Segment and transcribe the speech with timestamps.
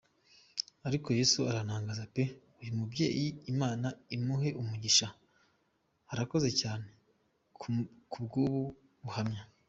[0.87, 2.23] Ariko Yesu urantangaza pe!
[2.61, 5.07] uyu mubyeyi Imana imuhe umugisha!
[6.11, 6.87] arakoze cyane
[8.11, 8.61] kubwubu
[9.03, 9.41] buhamya.